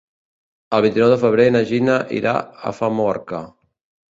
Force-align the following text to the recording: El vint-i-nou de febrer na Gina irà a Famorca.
El 0.77 0.81
vint-i-nou 0.85 1.11
de 1.13 1.17
febrer 1.25 1.45
na 1.55 1.61
Gina 1.73 1.99
irà 2.21 2.35
a 2.71 2.75
Famorca. 2.79 3.45